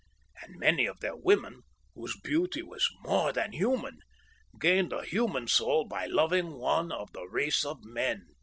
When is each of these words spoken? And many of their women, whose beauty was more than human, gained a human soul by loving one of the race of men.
And 0.41 0.55
many 0.57 0.87
of 0.87 0.99
their 0.99 1.15
women, 1.15 1.61
whose 1.93 2.19
beauty 2.19 2.63
was 2.63 2.89
more 3.03 3.31
than 3.31 3.51
human, 3.51 3.99
gained 4.59 4.91
a 4.91 5.05
human 5.05 5.47
soul 5.47 5.85
by 5.85 6.07
loving 6.07 6.53
one 6.57 6.91
of 6.91 7.13
the 7.13 7.27
race 7.27 7.63
of 7.63 7.83
men. 7.83 8.25